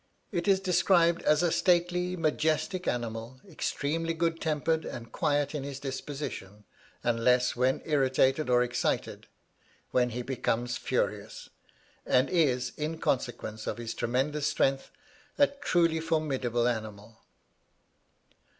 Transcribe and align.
It 0.31 0.47
is 0.47 0.59
described 0.59 1.21
as 1.25 1.43
a 1.43 1.51
stately, 1.51 2.15
majestic 2.15 2.87
animal, 2.87 3.39
extremely 3.47 4.15
good 4.15 4.41
tempered 4.41 4.83
and 4.83 5.11
quiet 5.11 5.53
in 5.53 5.63
his 5.63 5.79
disposition, 5.79 6.63
unless 7.03 7.55
when 7.55 7.83
irritated 7.85 8.49
or 8.49 8.63
excited, 8.63 9.27
when 9.91 10.09
he 10.09 10.23
becomes 10.23 10.75
furious; 10.75 11.49
and 12.03 12.31
is, 12.31 12.71
in 12.77 12.97
consequence 12.97 13.67
of 13.67 13.77
his 13.77 13.93
tremendous 13.93 14.47
strength, 14.47 14.89
a 15.37 15.45
truly 15.45 15.99
formidable 15.99 16.67
animal." 16.67 17.19